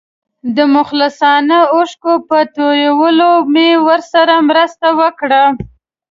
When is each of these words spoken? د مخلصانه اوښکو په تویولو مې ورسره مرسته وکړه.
د 0.55 0.57
مخلصانه 0.75 1.57
اوښکو 1.73 2.13
په 2.29 2.39
تویولو 2.55 3.31
مې 3.53 3.69
ورسره 3.87 4.35
مرسته 4.49 4.87
وکړه. 4.99 5.43